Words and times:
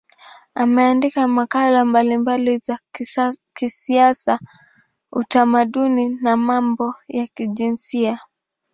Ameandika 0.55 1.27
makala 1.27 1.85
mbalimbali 1.85 2.57
za 2.57 2.79
kisiasa, 3.55 4.39
utamaduni 5.11 6.09
na 6.09 6.37
mambo 6.37 6.95
ya 7.07 7.27
kijinsia. 7.27 8.19